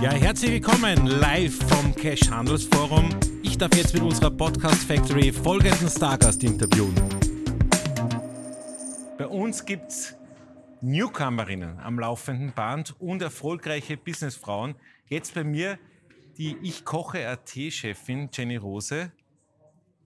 Ja, 0.00 0.12
herzlich 0.12 0.52
willkommen 0.52 1.06
live 1.06 1.58
vom 1.68 1.94
Cash 1.94 2.30
Handelsforum. 2.30 3.10
Ich 3.42 3.58
darf 3.58 3.76
jetzt 3.76 3.92
mit 3.92 4.02
unserer 4.02 4.30
Podcast 4.30 4.84
Factory 4.84 5.30
folgenden 5.30 5.90
Stargast 5.90 6.42
interviewen. 6.42 6.94
Bei 9.18 9.26
uns 9.26 9.62
gibt 9.62 9.90
es 9.90 10.16
Newcomerinnen 10.80 11.78
am 11.80 11.98
laufenden 11.98 12.50
Band 12.54 12.98
und 12.98 13.20
erfolgreiche 13.20 13.98
Businessfrauen. 13.98 14.74
Jetzt 15.06 15.34
bei 15.34 15.44
mir 15.44 15.78
die 16.38 16.56
Ich 16.62 16.86
koche 16.86 17.28
AT-Chefin 17.28 18.30
Jenny 18.32 18.56
Rose. 18.56 19.12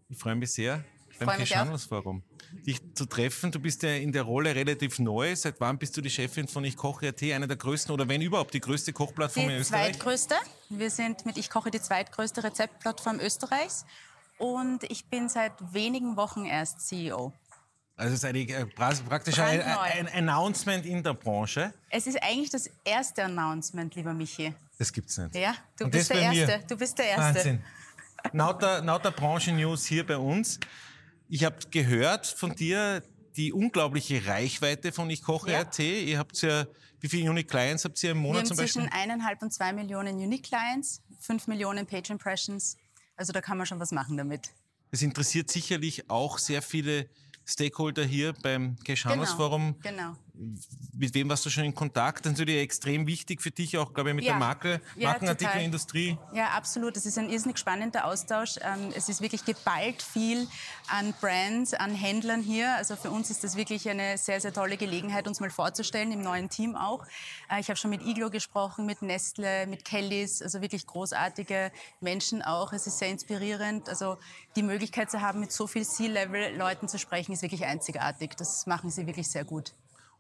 Ich 0.09 0.19
freue 0.19 0.35
mich 0.35 0.51
sehr 0.51 0.85
beim 1.19 1.29
Freu 1.29 1.39
mich 1.39 1.49
Cash 1.49 1.57
auch. 1.59 1.61
Handelsforum 1.63 2.23
dich 2.67 2.81
zu 2.95 3.07
treffen. 3.07 3.51
Du 3.51 3.59
bist 3.59 3.83
ja 3.83 3.91
in 3.95 4.13
der 4.13 4.23
Rolle 4.23 4.55
relativ 4.55 4.99
neu. 5.01 5.35
Seit 5.35 5.61
wann 5.61 5.77
bist 5.77 5.97
du 5.97 6.01
die 6.01 6.11
Chefin 6.11 6.47
von 6.47 6.63
Ich 6.65 6.77
koche 6.77 7.09
AT, 7.09 7.21
einer 7.23 7.49
der 7.49 7.57
größten 7.57 7.93
oder 7.93 8.09
wenn 8.09 8.21
überhaupt 8.23 8.55
die 8.55 8.61
größte 8.61 8.93
Kochplattform 8.93 9.45
in 9.45 9.51
Die 9.51 9.57
Österreich? 9.57 9.95
zweitgrößte. 9.95 10.35
Wir 10.71 10.91
sind 10.91 11.27
mit 11.27 11.37
Ich 11.37 11.51
koche 11.51 11.71
die 11.73 11.81
zweitgrößte 11.81 12.45
Rezeptplattform 12.45 13.19
Österreichs. 13.19 13.85
Und 14.39 14.85
ich 14.85 15.07
bin 15.07 15.29
seit 15.29 15.53
wenigen 15.73 16.17
Wochen 16.17 16.45
erst 16.45 16.81
CEO. 16.87 17.33
Also 17.97 18.13
es 18.15 18.19
ist 18.21 18.25
eigentlich 18.25 18.51
äh, 18.57 18.63
pra- 18.65 19.03
praktisch 19.05 19.39
ein, 19.39 19.61
ein 19.63 20.09
Announcement 20.09 20.85
in 20.87 21.03
der 21.03 21.15
Branche. 21.15 21.73
Es 21.91 22.07
ist 22.09 22.21
eigentlich 22.23 22.51
das 22.51 22.69
erste 22.85 23.25
Announcement, 23.25 23.95
lieber 23.95 24.13
Michi. 24.15 24.53
Das 24.79 24.93
gibt's 24.93 25.17
nicht. 25.19 25.35
Ja, 25.37 25.55
du 25.79 25.85
Und 25.85 25.91
bist 25.93 26.11
der 26.11 26.15
bei 26.17 26.29
mir. 26.31 26.49
Erste. 26.49 26.67
Du 26.69 26.77
bist 26.77 26.99
der 26.99 27.07
Erste. 27.07 27.35
Wahnsinn. 27.37 27.65
Lauter, 28.33 28.83
lauter 28.83 29.11
Branchen-News 29.13 29.87
hier 29.87 30.05
bei 30.07 30.17
uns. 30.17 30.59
Ich 31.29 31.45
habe 31.45 31.57
gehört 31.71 32.27
von 32.27 32.55
dir 32.55 33.03
die 33.37 33.53
unglaubliche 33.53 34.27
Reichweite 34.27 34.93
von 34.93 35.11
Ich 35.11 35.23
koche 35.23 35.51
Ja. 35.51 35.61
RT. 35.63 35.79
Ihr 35.81 36.19
habt 36.19 36.41
ja, 36.43 36.67
wie 37.01 37.09
viele 37.09 37.29
Unique 37.31 37.49
Clients 37.49 37.85
habt 37.85 38.03
ihr 38.03 38.13
im 38.13 38.19
Wir 38.19 38.23
Monat 38.23 38.39
haben 38.41 38.47
zum 38.47 38.57
Beispiel? 38.59 38.83
zwischen 38.83 38.93
eineinhalb 38.93 39.43
und 39.43 39.53
zwei 39.53 39.73
Millionen 39.73 40.17
Unique 40.17 40.45
Clients, 40.45 41.03
fünf 41.19 41.47
Millionen 41.47 41.87
Page 41.87 42.11
Impressions. 42.11 42.77
Also 43.17 43.33
da 43.33 43.41
kann 43.41 43.57
man 43.57 43.67
schon 43.67 43.81
was 43.81 43.91
machen 43.91 44.17
damit. 44.17 44.51
Das 44.91 45.03
interessiert 45.03 45.51
sicherlich 45.51 46.09
auch 46.09 46.39
sehr 46.39 46.63
viele 46.63 47.09
Stakeholder 47.45 48.05
hier 48.05 48.33
beim 48.43 48.77
Cash 48.85 49.05
Handelsforum. 49.05 49.77
Genau. 49.83 50.17
Mit 50.97 51.15
wem 51.15 51.29
warst 51.29 51.47
du 51.47 51.51
schon 51.51 51.63
in 51.63 51.75
Kontakt? 51.75 52.25
Das 52.27 52.33
ist 52.33 52.39
natürlich 52.39 52.61
extrem 52.61 53.07
wichtig 53.07 53.41
für 53.41 53.53
dich, 53.53 53.79
auch, 53.79 53.95
glaube 53.95 54.11
ich, 54.11 54.17
mit 54.17 54.25
Ja. 54.25 54.33
der 54.33 54.39
Marke, 54.41 54.81
Ja, 54.97 55.11
Markenartikelindustrie. 55.11 56.19
Ja, 56.33 56.49
absolut. 56.49 56.97
Es 56.97 57.07
ist 57.07 57.19
ein 57.19 57.31
irrsinnig 57.31 57.57
spannender 57.59 58.05
Austausch. 58.05 58.57
Ähm, 58.61 58.93
Es 58.97 59.09
ist 59.09 59.21
wirklich 59.21 59.45
geballt 59.45 60.03
viel 60.03 60.49
an 60.89 61.15
Brands, 61.21 61.73
an 61.75 61.95
Händlern 61.95 62.43
hier. 62.43 62.75
Also 62.75 62.97
für 62.97 63.11
uns 63.13 63.31
ist 63.31 63.45
das 63.45 63.55
wirklich 63.57 63.89
eine 63.89 64.19
sehr, 64.19 64.41
sehr 64.41 64.53
tolle 64.53 64.77
Gelegenheit, 64.77 65.29
uns 65.29 65.39
mal 65.39 65.51
vorzustellen, 65.51 66.11
im 66.11 66.23
neuen 66.23 66.49
Team 66.51 66.75
auch. 66.75 67.07
Äh, 67.49 67.61
Ich 67.61 67.69
habe 67.69 67.77
schon 67.77 67.91
mit 67.91 68.03
Iglo 68.05 68.29
gesprochen, 68.29 68.87
mit 68.87 69.03
Nestle, 69.03 69.69
mit 69.69 69.85
Kellys, 69.85 70.43
also 70.43 70.61
wirklich 70.61 70.85
großartige 70.87 71.71
Menschen 72.01 72.43
auch. 72.43 72.73
Es 72.73 72.89
ist 72.89 72.99
sehr 72.99 73.09
inspirierend. 73.09 73.89
Also 73.89 74.19
die 74.57 74.63
Möglichkeit 74.65 75.13
zu 75.13 75.21
haben, 75.21 75.39
mit 75.39 75.53
so 75.53 75.69
viel 75.69 75.87
C-Level-Leuten 75.87 76.89
zu 76.89 76.99
sprechen, 76.99 77.33
ist 77.33 77.43
wirklich 77.43 77.65
einzigartig. 77.67 78.33
Das 78.37 78.67
machen 78.67 78.91
sie 78.91 79.07
wirklich 79.07 79.29
sehr 79.29 79.45
gut. 79.45 79.75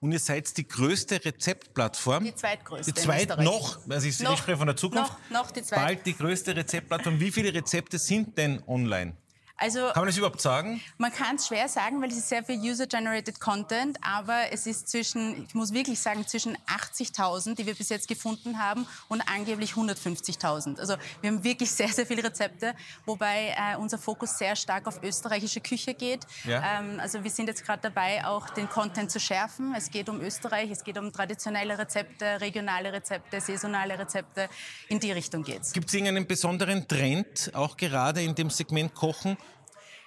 Und 0.05 0.13
ihr 0.13 0.19
seid 0.19 0.55
die 0.59 0.69
größte 0.69 1.25
Rezeptplattform. 1.25 2.25
Die 2.25 2.35
zweitgrößte 2.35 2.93
Die 2.93 3.01
zweit 3.01 3.39
noch, 3.39 3.79
also 3.89 4.07
ich, 4.07 4.21
ich 4.21 4.39
spreche 4.39 4.59
von 4.59 4.67
der 4.67 4.77
Zukunft. 4.77 5.15
Noch, 5.31 5.45
noch 5.45 5.51
die 5.51 5.63
zweite. 5.63 5.83
Bald 5.83 6.05
die 6.05 6.15
größte 6.15 6.55
Rezeptplattform. 6.55 7.21
Wie 7.21 7.31
viele 7.31 7.55
Rezepte 7.55 7.99
sind 7.99 8.37
denn 8.37 8.63
online? 8.67 9.17
Also 9.57 9.81
Kann 9.93 10.03
man 10.03 10.07
das 10.07 10.17
überhaupt 10.17 10.41
sagen? 10.41 10.81
Man 10.99 11.13
kann 11.13 11.37
es 11.37 11.47
schwer 11.47 11.69
sagen, 11.69 12.03
weil 12.03 12.11
es 12.11 12.17
ist 12.17 12.29
sehr 12.29 12.43
viel 12.43 12.59
User-Generated 12.59 13.39
Content, 13.39 13.99
aber 14.03 14.53
es 14.53 14.67
ist 14.67 14.89
zwischen, 14.89 15.45
ich 15.47 15.55
muss 15.55 15.73
wirklich 15.73 16.01
sagen, 16.01 16.27
zwischen 16.27 16.59
80.000, 16.67 17.55
die 17.55 17.65
wir 17.65 17.75
bis 17.75 17.89
jetzt 17.89 18.09
gefunden 18.09 18.59
haben, 18.59 18.87
und 19.09 19.21
angeblich 19.29 19.73
150.000. 19.73 20.81
Also 20.81 20.97
wir 21.21 21.31
haben 21.31 21.45
wirklich 21.45 21.71
sehr, 21.71 21.89
sehr 21.89 22.05
viele 22.05 22.25
Rezepte, 22.25 22.75
wobei 23.07 23.55
äh, 23.57 23.77
unser 23.77 23.97
Fokus 23.97 24.37
sehr 24.39 24.57
stark 24.57 24.89
auf 24.89 25.01
österreichische 25.03 25.61
Küche 25.61 25.95
geht. 25.95 26.27
Ja. 26.45 26.81
Ähm, 26.81 26.99
also 26.99 27.23
wir 27.23 27.31
sind 27.31 27.47
jetzt 27.47 27.65
gerade 27.65 27.83
dabei, 27.83 28.27
auch 28.27 28.51
den 28.51 28.69
Content 28.69 29.13
zu 29.13 29.21
schärfen. 29.21 29.73
Es 29.77 29.91
geht 29.91 30.09
um 30.09 30.21
Österreich, 30.21 30.71
es 30.71 30.83
geht 30.83 30.99
um 30.99 31.13
traditionelle 31.13 31.79
Rezepte, 31.79 32.41
regionale 32.41 32.93
Rezepte, 32.93 33.41
saisonale 33.41 33.99
Rezepte. 33.99 34.49
In 34.89 34.99
die 34.99 35.13
Richtung 35.13 35.45
geht's. 35.45 35.73
Gibt 35.73 35.89
es 35.89 35.95
irgendeinen 35.95 36.27
besonderen 36.27 36.89
Trend, 36.89 37.53
auch 37.55 37.77
gerade 37.77 38.21
in 38.23 38.35
dem 38.35 38.51
Segment 38.51 38.95
Kochen? 38.95 39.37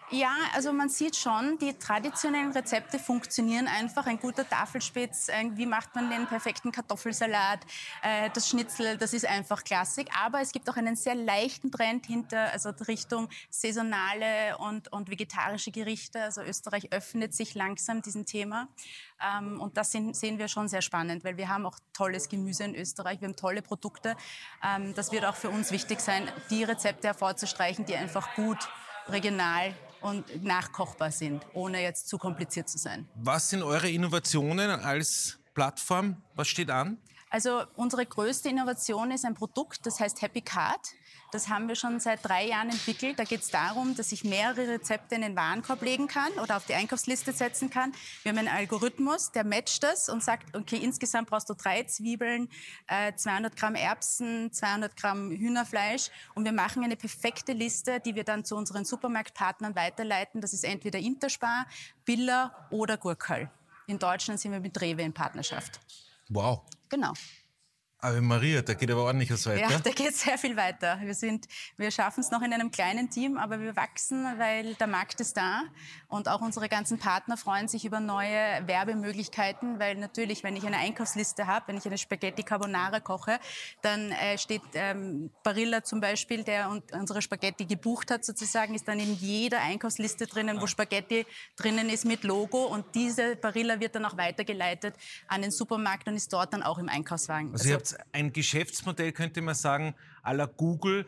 Ja, 0.09 0.33
also 0.53 0.71
man 0.71 0.87
sieht 0.87 1.17
schon, 1.17 1.57
die 1.57 1.73
traditionellen 1.73 2.53
Rezepte 2.53 2.97
funktionieren 2.97 3.67
einfach. 3.67 4.05
Ein 4.05 4.17
guter 4.17 4.47
Tafelspitz, 4.47 5.27
wie 5.55 5.65
macht 5.65 5.95
man 5.95 6.09
den 6.09 6.27
perfekten 6.27 6.71
Kartoffelsalat, 6.71 7.59
äh, 8.01 8.29
das 8.33 8.47
Schnitzel, 8.47 8.97
das 8.97 9.11
ist 9.11 9.25
einfach 9.25 9.65
Klassik. 9.65 10.07
Aber 10.17 10.39
es 10.39 10.53
gibt 10.53 10.69
auch 10.69 10.77
einen 10.77 10.95
sehr 10.95 11.13
leichten 11.13 11.73
Trend 11.73 12.05
hinter, 12.05 12.53
also 12.53 12.69
Richtung 12.87 13.27
saisonale 13.49 14.57
und, 14.59 14.89
und 14.93 15.09
vegetarische 15.09 15.71
Gerichte. 15.71 16.23
Also 16.23 16.41
Österreich 16.41 16.93
öffnet 16.93 17.33
sich 17.33 17.53
langsam 17.53 18.01
diesem 18.01 18.25
Thema. 18.25 18.69
Ähm, 19.21 19.59
und 19.59 19.75
das 19.75 19.91
sehen 19.91 20.37
wir 20.37 20.47
schon 20.47 20.69
sehr 20.69 20.81
spannend, 20.81 21.25
weil 21.25 21.35
wir 21.35 21.49
haben 21.49 21.65
auch 21.65 21.79
tolles 21.91 22.29
Gemüse 22.29 22.63
in 22.63 22.75
Österreich, 22.75 23.19
wir 23.19 23.27
haben 23.27 23.35
tolle 23.35 23.61
Produkte. 23.61 24.15
Ähm, 24.63 24.93
das 24.93 25.11
wird 25.11 25.25
auch 25.25 25.35
für 25.35 25.49
uns 25.49 25.71
wichtig 25.71 25.99
sein, 25.99 26.31
die 26.49 26.63
Rezepte 26.63 27.07
hervorzustreichen, 27.07 27.83
die 27.83 27.97
einfach 27.97 28.33
gut 28.35 28.69
regional 29.09 29.73
und 30.01 30.43
nachkochbar 30.43 31.11
sind, 31.11 31.45
ohne 31.53 31.81
jetzt 31.81 32.07
zu 32.07 32.17
kompliziert 32.17 32.69
zu 32.69 32.77
sein. 32.77 33.07
Was 33.15 33.49
sind 33.49 33.63
eure 33.63 33.89
Innovationen 33.89 34.69
als 34.69 35.39
Plattform? 35.53 36.21
Was 36.35 36.47
steht 36.47 36.69
an? 36.69 36.97
Also 37.29 37.63
unsere 37.75 38.05
größte 38.05 38.49
Innovation 38.49 39.11
ist 39.11 39.25
ein 39.25 39.33
Produkt, 39.33 39.85
das 39.85 39.99
heißt 39.99 40.21
Happy 40.21 40.41
Card. 40.41 40.79
Das 41.31 41.49
haben 41.49 41.67
wir 41.67 41.75
schon 41.75 41.99
seit 41.99 42.23
drei 42.23 42.47
Jahren 42.47 42.69
entwickelt. 42.69 43.19
Da 43.19 43.25
geht 43.25 43.41
es 43.41 43.49
darum, 43.49 43.95
dass 43.95 44.11
ich 44.13 44.23
mehrere 44.23 44.67
Rezepte 44.69 45.15
in 45.15 45.21
den 45.21 45.35
Warenkorb 45.35 45.81
legen 45.81 46.07
kann 46.07 46.31
oder 46.41 46.55
auf 46.55 46.65
die 46.65 46.73
Einkaufsliste 46.73 47.33
setzen 47.33 47.69
kann. 47.69 47.91
Wir 48.23 48.31
haben 48.31 48.39
einen 48.39 48.47
Algorithmus, 48.47 49.31
der 49.31 49.43
matcht 49.43 49.83
das 49.83 50.07
und 50.07 50.23
sagt, 50.23 50.55
okay, 50.55 50.77
insgesamt 50.77 51.29
brauchst 51.29 51.49
du 51.49 51.53
drei 51.53 51.83
Zwiebeln, 51.83 52.49
äh, 52.87 53.13
200 53.13 53.57
Gramm 53.57 53.75
Erbsen, 53.75 54.53
200 54.53 54.95
Gramm 54.95 55.31
Hühnerfleisch 55.31 56.11
und 56.33 56.45
wir 56.45 56.53
machen 56.53 56.83
eine 56.83 56.95
perfekte 56.95 57.51
Liste, 57.51 57.99
die 57.99 58.15
wir 58.15 58.23
dann 58.23 58.45
zu 58.45 58.55
unseren 58.55 58.85
Supermarktpartnern 58.85 59.75
weiterleiten. 59.75 60.39
Das 60.39 60.53
ist 60.53 60.63
entweder 60.63 60.99
Interspar, 60.99 61.65
Billa 62.05 62.67
oder 62.71 62.97
Gurkal. 62.97 63.51
In 63.87 63.99
Deutschland 63.99 64.39
sind 64.39 64.53
wir 64.53 64.59
mit 64.59 64.79
Rewe 64.79 65.01
in 65.01 65.13
Partnerschaft. 65.13 65.79
Wow. 66.29 66.61
Genau. 66.89 67.13
Aber 67.99 68.21
Maria, 68.21 68.61
da 68.61 68.75
geht 68.75 68.91
aber 68.91 69.05
ordentlich 69.05 69.31
was 69.31 69.47
weiter. 69.47 69.71
Ja, 69.71 69.79
da 69.79 69.89
geht 69.89 70.15
sehr 70.15 70.37
viel 70.37 70.55
weiter. 70.55 70.99
Wir, 71.01 71.15
sind, 71.15 71.47
wir 71.77 71.89
schaffen 71.89 72.19
es 72.19 72.29
noch 72.29 72.43
in 72.43 72.53
einem 72.53 72.69
kleinen 72.69 73.09
Team, 73.09 73.37
aber 73.37 73.59
wir 73.59 73.75
wachsen, 73.75 74.23
weil 74.37 74.75
der 74.75 74.85
Markt 74.85 75.19
ist 75.19 75.35
da. 75.35 75.63
Und 76.07 76.29
auch 76.29 76.41
unsere 76.41 76.69
ganzen 76.69 76.99
Partner 76.99 77.37
freuen 77.37 77.67
sich 77.67 77.85
über 77.85 77.99
neue 77.99 78.61
Werbemöglichkeiten, 78.67 79.79
weil 79.79 79.95
natürlich, 79.95 80.43
wenn 80.43 80.55
ich 80.55 80.65
eine 80.65 80.77
Einkaufsliste 80.77 81.47
habe, 81.47 81.69
wenn 81.69 81.77
ich 81.77 81.87
eine 81.87 81.97
Spaghetti 81.97 82.43
Carbonara 82.43 82.99
koche, 82.99 83.39
dann 83.81 84.11
äh, 84.11 84.37
steht 84.37 84.61
ähm, 84.75 85.31
Barilla 85.43 85.83
zum 85.83 85.99
Beispiel, 85.99 86.43
der 86.43 86.69
un 86.69 86.83
unsere 86.91 87.21
Spaghetti 87.21 87.65
gebucht 87.65 88.11
hat 88.11 88.23
sozusagen, 88.23 88.75
ist 88.75 88.87
dann 88.87 88.99
in 88.99 89.15
jeder 89.15 89.59
Einkaufsliste 89.61 90.27
drinnen, 90.27 90.61
wo 90.61 90.67
Spaghetti 90.67 91.25
drinnen 91.55 91.89
ist 91.89 92.05
mit 92.05 92.23
Logo. 92.23 92.65
Und 92.65 92.85
diese 92.95 93.35
Barilla 93.35 93.79
wird 93.79 93.95
dann 93.95 94.05
auch 94.05 94.17
weitergeleitet 94.17 94.95
an 95.27 95.41
den 95.41 95.51
Supermarkt 95.51 96.07
und 96.07 96.15
ist 96.15 96.31
dort 96.31 96.53
dann 96.53 96.63
auch 96.63 96.77
im 96.77 96.89
Einkaufswagen. 96.89 97.51
Also 97.51 97.67
ein 98.11 98.33
Geschäftsmodell, 98.33 99.11
könnte 99.11 99.41
man 99.41 99.55
sagen, 99.55 99.95
à 100.23 100.33
la 100.33 100.45
Google. 100.45 101.05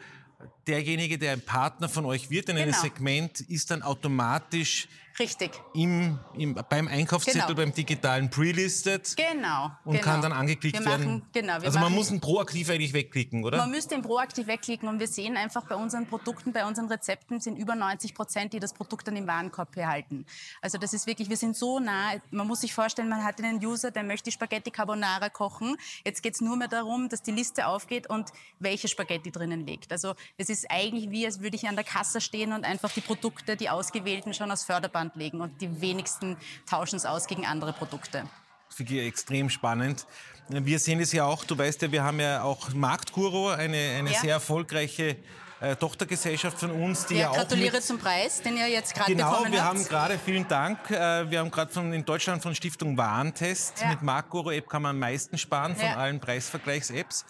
Derjenige, 0.68 1.18
der 1.18 1.34
ein 1.34 1.42
Partner 1.42 1.90
von 1.90 2.06
euch 2.06 2.30
wird 2.30 2.50
in 2.50 2.58
einem 2.58 2.72
Genau. 2.72 2.82
Segment, 2.82 3.42
ist 3.42 3.72
dann 3.72 3.82
automatisch 3.82 4.88
Richtig. 5.18 5.52
im, 5.74 6.18
im, 6.38 6.54
beim 6.70 6.88
Einkaufszettel, 6.88 7.42
Genau. 7.42 7.56
beim 7.56 7.74
digitalen 7.74 8.30
prelistet 8.30 9.16
Genau. 9.18 9.72
und 9.84 9.94
genau. 9.94 10.04
kann 10.04 10.22
dann 10.22 10.32
angeklickt 10.32 10.80
wir 10.80 10.86
werden. 10.86 11.06
Machen, 11.06 11.26
genau, 11.34 11.54
also 11.56 11.72
man 11.72 11.82
machen, 11.82 11.96
muss 11.96 12.12
ihn 12.12 12.22
proaktiv 12.22 12.70
eigentlich 12.70 12.94
wegklicken, 12.94 13.44
oder? 13.44 13.58
Man 13.58 13.72
müsste 13.72 13.96
ihn 13.96 14.02
proaktiv 14.02 14.48
wegklicken 14.48 14.88
und 14.88 15.00
wir 15.00 15.08
sehen 15.08 15.36
einfach 15.36 15.66
bei 15.66 15.76
unseren 15.76 16.08
Produkten, 16.08 16.54
bei 16.54 16.66
unseren 16.66 16.88
Rezepten 16.88 17.42
sind 17.42 17.58
über 17.58 17.76
90 17.76 18.14
Prozent, 18.14 18.54
die 18.54 18.60
das 18.62 18.74
Produkt 18.74 19.08
dann 19.10 19.18
im 19.18 19.28
Warenkorb 19.28 19.74
behalten. 19.74 20.26
Also 20.62 20.78
das 20.78 20.94
ist 20.94 21.06
wirklich, 21.06 21.30
wir 21.30 21.38
sind 21.38 21.58
so 21.58 21.80
nah. 21.80 22.14
Man 22.32 22.48
muss 22.48 22.62
sich 22.62 22.74
vorstellen, 22.74 23.10
man 23.10 23.24
hat 23.24 23.44
einen 23.44 23.66
User, 23.66 23.92
der 23.92 24.04
möchte 24.04 24.32
Spaghetti 24.32 24.72
Carbonara 24.72 25.28
kochen. 25.30 25.76
Jetzt 26.06 26.24
geht 26.24 26.36
es 26.36 26.42
nur 26.42 26.56
mehr 26.56 26.70
darum, 26.70 27.10
dass 27.10 27.22
die 27.22 27.32
Liste 27.32 27.68
aufgeht 27.68 28.10
und 28.10 28.30
welche 28.60 28.88
Spaghetti 28.88 29.32
drinnen 29.32 29.66
liegt. 29.66 29.92
Also 29.92 30.16
es 30.38 30.50
ist 30.50 30.66
eigentlich 30.70 31.10
wie, 31.12 31.26
als 31.26 31.42
würde 31.42 31.56
ich 31.56 31.68
an 31.68 31.76
der 31.76 31.84
Kasse 31.86 32.22
stehen 32.22 32.54
und 32.54 32.66
einfach 32.66 32.92
die 32.92 33.02
Produkte, 33.02 33.56
die 33.56 33.70
ausgewählten, 33.70 34.34
schon 34.34 34.52
aufs 34.52 34.64
Förderband 34.64 35.16
legen 35.16 35.42
und 35.42 35.62
die 35.62 35.82
wenigsten 35.82 36.38
tauschen 36.70 36.96
es 36.96 37.06
aus 37.06 37.28
gegen 37.28 37.46
andere 37.46 37.74
Produkte. 37.74 38.24
Finde 38.70 38.94
ich 38.96 39.08
extrem 39.08 39.50
spannend. 39.50 40.06
Wir 40.48 40.80
sehen 40.80 41.00
es 41.00 41.12
ja 41.12 41.26
auch, 41.26 41.44
du 41.44 41.58
weißt 41.58 41.82
ja, 41.84 41.92
wir 41.92 42.04
haben 42.04 42.20
ja 42.20 42.44
auch 42.44 42.74
Marktguru, 42.74 43.50
eine, 43.50 43.78
eine 43.98 44.12
Ja. 44.12 44.20
sehr 44.20 44.32
erfolgreiche 44.34 45.18
äh, 45.62 45.76
Tochtergesellschaft 45.76 46.58
von 46.60 46.72
uns, 46.72 47.06
die 47.06 47.16
ja, 47.16 47.20
ja 47.22 47.30
auch 47.32 47.36
gratuliere 47.36 47.82
zum 47.82 47.98
Preis, 48.00 48.42
den 48.42 48.56
ihr 48.58 48.68
jetzt 48.70 48.94
gerade 48.96 49.14
Genau, 49.14 49.32
bekommen 49.32 49.52
wir 49.52 49.64
habt. 49.64 49.76
haben 49.78 49.86
gerade, 49.86 50.20
vielen 50.24 50.48
Dank, 50.48 50.90
äh, 50.92 51.30
wir 51.30 51.40
haben 51.40 51.52
gerade 51.52 51.72
von 51.72 51.92
in 51.94 52.06
Deutschland 52.06 52.42
von 52.42 52.56
Stiftung 52.56 52.98
Warentest 52.98 53.82
Ja. 53.82 53.90
mit 53.90 54.02
Markguru 54.02 54.52
App 54.52 54.70
kann 54.70 54.82
man 54.82 54.92
am 54.92 55.00
meisten 55.00 55.38
sparen 55.38 55.76
von 55.76 55.86
Ja. 55.86 55.98
allen 55.98 56.20
Preisvergleichs-Apps, 56.20 57.26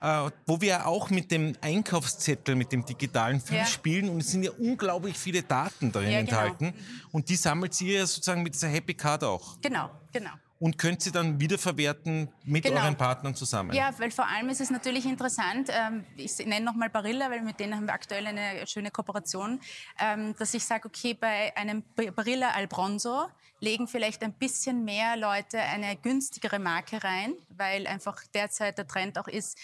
Ja. 0.00 0.26
äh, 0.26 0.30
wo 0.46 0.60
wir 0.60 0.86
auch 0.86 1.10
mit 1.10 1.30
dem 1.30 1.54
Einkaufszettel, 1.60 2.56
mit 2.56 2.72
dem 2.72 2.84
digitalen 2.84 3.40
viel 3.40 3.64
spielen 3.66 4.08
und 4.08 4.20
es 4.20 4.30
sind 4.30 4.42
ja 4.42 4.50
unglaublich 4.58 5.16
viele 5.16 5.42
Daten 5.42 5.92
darin 5.92 6.08
genau. 6.08 6.20
enthalten 6.20 6.74
und 7.12 7.28
die 7.28 7.36
sammelt 7.36 7.74
sie 7.74 7.94
ja 7.94 8.06
sozusagen 8.06 8.42
mit 8.42 8.54
dieser 8.54 8.68
Happy 8.68 8.94
Card 8.94 9.24
auch 9.24 9.60
Genau, 9.60 9.90
genau. 10.12 10.30
Und 10.60 10.76
könnt 10.78 11.02
sie 11.02 11.12
dann 11.12 11.40
wiederverwerten 11.40 12.28
mit 12.44 12.64
Genau. 12.64 12.80
euren 12.80 12.96
Partnern 12.96 13.34
zusammen. 13.34 13.72
Ja, 13.74 13.90
weil 13.98 14.10
vor 14.10 14.26
allem 14.26 14.48
ist 14.48 14.60
es 14.60 14.70
natürlich 14.70 15.06
interessant, 15.06 15.70
ähm, 15.72 16.04
ich 16.16 16.36
nenne 16.38 16.64
nochmal 16.64 16.90
Barilla, 16.90 17.30
weil 17.30 17.42
mit 17.42 17.60
denen 17.60 17.76
haben 17.76 17.86
wir 17.86 17.92
aktuell 17.94 18.26
eine 18.26 18.66
schöne 18.66 18.90
Kooperation, 18.90 19.60
ähm, 20.00 20.34
dass 20.38 20.54
ich 20.54 20.64
sage, 20.64 20.88
okay, 20.88 21.14
bei 21.14 21.56
einem 21.56 21.82
Barilla 22.14 22.50
Albronzo 22.50 23.28
legen 23.60 23.88
vielleicht 23.88 24.22
ein 24.22 24.32
bisschen 24.32 24.84
mehr 24.84 25.16
Leute 25.16 25.58
eine 25.58 25.96
günstigere 25.96 26.58
Marke 26.58 27.02
rein, 27.02 27.34
weil 27.48 27.86
einfach 27.86 28.22
derzeit 28.34 28.78
der 28.78 28.86
Trend 28.86 29.18
auch 29.18 29.28
ist, 29.28 29.58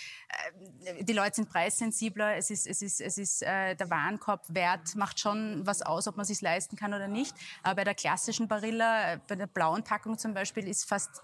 äh, 0.84 1.04
die 1.04 1.12
Leute 1.12 1.36
sind 1.36 1.48
preissensibler, 1.48 2.36
es 2.36 2.50
ist, 2.50 2.66
es 2.66 2.82
ist, 2.82 3.00
es 3.00 3.18
ist 3.18 3.42
äh, 3.42 3.74
der 3.74 3.90
Warenkorbwert 3.90 4.96
macht 4.96 5.20
schon 5.20 5.66
was 5.66 5.82
aus, 5.82 6.08
ob 6.08 6.16
man 6.16 6.26
sich 6.26 6.40
leisten 6.40 6.76
kann 6.76 6.94
oder 6.94 7.08
nicht. 7.08 7.34
Aber 7.62 7.76
bei 7.76 7.84
der 7.84 7.94
klassischen 7.94 8.48
Barilla, 8.48 9.12
äh, 9.12 9.18
bei 9.26 9.36
der 9.36 9.46
blauen 9.46 9.84
Packung 9.84 10.18
zum 10.18 10.34
Beispiel, 10.34 10.66
ist 10.68 10.84
fast 10.88 11.22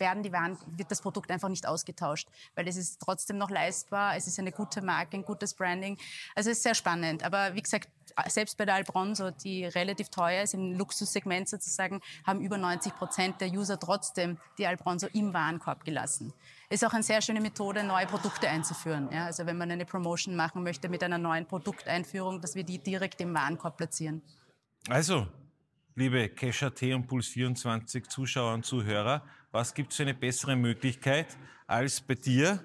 werden 0.00 0.22
die 0.22 0.32
Waren 0.32 0.58
wird 0.76 0.90
das 0.90 1.00
Produkt 1.00 1.30
einfach 1.30 1.48
nicht 1.48 1.66
ausgetauscht, 1.66 2.28
weil 2.54 2.68
es 2.68 2.76
ist 2.76 3.00
trotzdem 3.00 3.38
noch 3.38 3.50
leistbar, 3.50 4.16
es 4.16 4.26
ist 4.26 4.38
eine 4.38 4.52
gute 4.52 4.82
Marke, 4.82 5.16
ein 5.16 5.24
gutes 5.24 5.54
Branding. 5.54 5.98
Also 6.34 6.50
es 6.50 6.58
ist 6.58 6.62
sehr 6.62 6.74
spannend. 6.74 7.24
Aber 7.24 7.54
wie 7.54 7.62
gesagt, 7.62 7.88
selbst 8.26 8.56
bei 8.56 8.64
der 8.64 8.74
Albronzo, 8.74 9.30
die 9.30 9.64
relativ 9.64 10.08
teuer 10.08 10.42
ist, 10.42 10.54
im 10.54 10.72
Luxussegment 10.72 11.48
sozusagen, 11.48 12.00
haben 12.26 12.40
über 12.40 12.58
90 12.58 12.94
Prozent 12.94 13.40
der 13.40 13.48
User 13.48 13.78
trotzdem 13.78 14.38
die 14.58 14.66
Albronzo 14.66 15.06
im 15.12 15.32
Warenkorb 15.32 15.84
gelassen. 15.84 16.32
Ist 16.70 16.84
auch 16.84 16.92
eine 16.92 17.02
sehr 17.02 17.22
schöne 17.22 17.40
Methode, 17.40 17.84
neue 17.84 18.06
Produkte 18.06 18.48
einzuführen. 18.48 19.08
Ja, 19.12 19.26
also 19.26 19.46
wenn 19.46 19.56
man 19.56 19.70
eine 19.70 19.86
Promotion 19.86 20.36
machen 20.36 20.62
möchte 20.62 20.88
mit 20.88 21.02
einer 21.02 21.18
neuen 21.18 21.46
Produkteinführung, 21.46 22.40
dass 22.40 22.54
wir 22.54 22.64
die 22.64 22.78
direkt 22.78 23.20
im 23.20 23.34
Warenkorb 23.34 23.76
platzieren. 23.76 24.22
Also, 24.88 25.26
liebe 25.98 26.28
Kesha 26.28 26.70
T 26.70 26.94
und 26.94 27.08
Puls 27.08 27.26
24 27.26 28.06
Zuschauer 28.08 28.54
und 28.54 28.64
Zuhörer, 28.64 29.24
was 29.50 29.74
gibt 29.74 29.90
es 29.90 29.96
für 29.96 30.04
eine 30.04 30.14
bessere 30.14 30.54
Möglichkeit, 30.54 31.36
als 31.66 32.00
bei 32.00 32.14
dir 32.14 32.64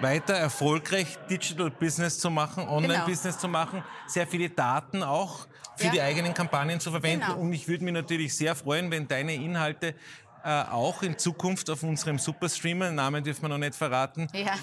weiter 0.00 0.32
erfolgreich 0.32 1.18
Digital 1.28 1.70
Business 1.70 2.18
zu 2.18 2.30
machen, 2.30 2.66
Online-Business 2.66 3.38
zu 3.38 3.46
machen, 3.46 3.84
sehr 4.06 4.26
viele 4.26 4.48
Daten 4.48 5.02
auch 5.02 5.46
für 5.76 5.84
Ja. 5.84 5.90
die 5.92 6.00
eigenen 6.00 6.32
Kampagnen 6.32 6.80
zu 6.80 6.90
verwenden. 6.90 7.26
Genau. 7.26 7.40
Und 7.40 7.52
ich 7.52 7.68
würde 7.68 7.84
mich 7.84 7.92
natürlich 7.92 8.34
sehr 8.34 8.54
freuen, 8.54 8.90
wenn 8.90 9.06
deine 9.06 9.34
Inhalte 9.34 9.94
äh, 10.44 10.62
auch 10.70 11.02
in 11.02 11.18
Zukunft 11.18 11.68
auf 11.70 11.82
unserem 11.82 12.18
Superstreamer, 12.18 12.90
Namen 12.90 13.22
dürfen 13.24 13.42
wir 13.42 13.48
noch 13.48 13.58
nicht 13.58 13.74
verraten, 13.74 14.28
Ja. 14.32 14.54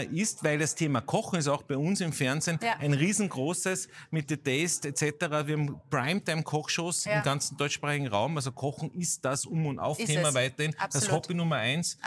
äh, 0.00 0.06
ist, 0.06 0.42
weil 0.44 0.58
das 0.58 0.74
Thema 0.74 1.00
Kochen 1.00 1.38
ist 1.38 1.48
auch 1.48 1.62
bei 1.62 1.76
uns 1.76 2.00
im 2.00 2.12
Fernsehen 2.12 2.58
Ja. 2.62 2.74
ein 2.78 2.92
riesengroßes 2.92 3.88
mit 4.10 4.28
The 4.28 4.36
Taste 4.36 4.88
etc. 4.88 5.02
Wir 5.46 5.56
haben 5.56 5.80
Primetime-Kochshows 5.90 7.04
Ja. 7.04 7.18
im 7.18 7.22
ganzen 7.22 7.56
deutschsprachigen 7.56 8.06
Raum. 8.08 8.36
Also 8.36 8.52
Kochen 8.52 8.90
ist 8.92 9.24
das 9.24 9.46
Um- 9.46 9.66
und 9.66 9.78
Auf-Thema 9.78 10.34
weiterhin. 10.34 10.72
Das 10.72 10.96
Absolut. 10.96 11.24
Hobby 11.24 11.34
Nummer 11.34 11.56
eins 11.56 11.98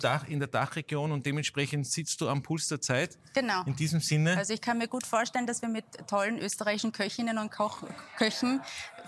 Dach, 0.00 0.28
in 0.28 0.38
der 0.38 0.48
Dachregion 0.48 1.12
und 1.12 1.24
dementsprechend 1.26 1.86
sitzt 1.86 2.20
du 2.20 2.28
am 2.28 2.42
Puls 2.42 2.68
der 2.68 2.80
Zeit. 2.80 3.18
Genau. 3.34 3.62
In 3.64 3.76
diesem 3.76 4.00
Sinne. 4.00 4.36
Also 4.36 4.52
ich 4.52 4.60
kann 4.60 4.78
mir 4.78 4.88
gut 4.88 5.06
vorstellen, 5.06 5.46
dass 5.46 5.62
wir 5.62 5.68
mit 5.68 5.84
tollen 6.06 6.38
österreichischen 6.38 6.92
Köchinnen 6.92 7.38
und 7.38 7.50
Koch 7.50 7.82
Köchen 8.16 8.60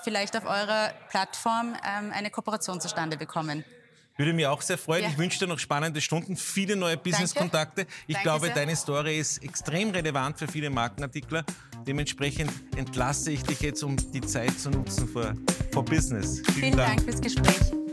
vielleicht 0.03 0.37
auf 0.37 0.45
eurer 0.45 0.93
Plattform 1.11 1.75
ähm, 1.87 2.13
eine 2.13 2.31
Kooperation 2.31 2.81
zustande 2.81 3.17
bekommen. 3.17 3.65
Würde 4.17 4.33
mich 4.33 4.47
auch 4.47 4.63
sehr 4.63 4.79
freuen. 4.79 5.05
Ja. 5.05 5.09
Ich 5.11 5.19
wünsche 5.19 5.39
dir 5.39 5.47
noch 5.47 5.59
spannende 5.59 6.01
Stunden, 6.01 6.37
viele 6.37 6.77
neue 6.77 6.97
Business-Kontakte. 6.97 7.87
Ich 8.07 8.15
Danke 8.15 8.23
glaube, 8.29 8.47
sehr. 8.47 8.55
deine 8.55 8.77
Story 8.77 9.19
ist 9.19 9.43
extrem 9.43 9.91
relevant 9.91 10.39
für 10.39 10.49
viele 10.49 10.71
Markenartikler. 10.71 11.45
Dementsprechend 11.87 12.51
entlasse 12.77 13.33
ich 13.33 13.43
dich 13.43 13.61
jetzt, 13.61 13.83
um 13.83 13.97
die 14.13 14.23
Zeit 14.23 14.59
zu 14.59 14.71
nutzen 14.71 15.07
für, 15.09 15.35
für 15.73 15.83
Business. 15.83 16.43
Vielen 16.55 16.77
Dank 16.77 17.03
fürs 17.03 17.21
Gespräch. 17.21 17.86